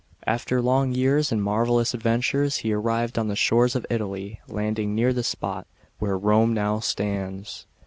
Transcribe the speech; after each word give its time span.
After 0.25 0.63
long 0.63 0.93
years 0.95 1.31
and 1.31 1.43
marvellous 1.43 1.93
adventures, 1.93 2.57
he 2.65 2.73
arrived 2.73 3.19
on 3.19 3.27
the 3.27 3.35
shores 3.35 3.75
of 3.75 3.85
Italy, 3.87 4.41
landing 4.47 4.95
near 4.95 5.13
the 5.13 5.21
spot, 5.21 5.67
where 5.99 6.17
Rome 6.17 6.55
now 6.55 6.79
stands. 6.79 7.67